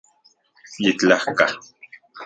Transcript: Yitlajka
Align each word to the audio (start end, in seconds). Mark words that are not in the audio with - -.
Yitlajka 0.83 1.47